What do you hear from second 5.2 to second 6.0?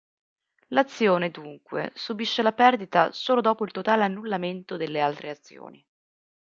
azioni.